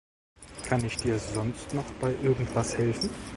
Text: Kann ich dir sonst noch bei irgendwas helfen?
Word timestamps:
Kann 0.65 0.83
ich 0.83 0.97
dir 0.97 1.19
sonst 1.19 1.75
noch 1.75 1.85
bei 1.99 2.11
irgendwas 2.23 2.75
helfen? 2.75 3.11